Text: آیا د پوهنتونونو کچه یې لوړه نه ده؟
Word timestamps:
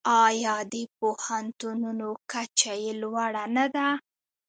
آیا 0.25 0.55
د 0.73 0.75
پوهنتونونو 0.97 2.07
کچه 2.31 2.73
یې 2.83 2.91
لوړه 3.01 3.43
نه 3.55 3.65
ده؟ 3.75 3.87